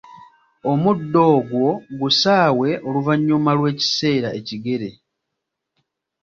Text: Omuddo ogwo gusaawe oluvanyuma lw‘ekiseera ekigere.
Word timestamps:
Omuddo 0.71 1.21
ogwo 1.37 1.67
gusaawe 1.99 2.69
oluvanyuma 2.87 3.51
lw‘ekiseera 3.57 4.29
ekigere. 4.39 4.89